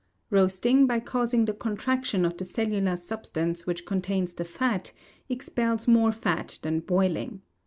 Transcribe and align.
Roasting, 0.31 0.87
by 0.87 0.99
causing 0.99 1.45
the 1.45 1.53
contraction 1.53 2.25
of 2.25 2.35
the 2.35 2.43
cellular 2.43 2.97
substance 2.97 3.67
which 3.67 3.85
contains 3.85 4.33
the 4.33 4.43
fat, 4.43 4.91
expels 5.29 5.87
more 5.87 6.11
fat 6.11 6.57
than 6.63 6.79
boiling. 6.79 7.43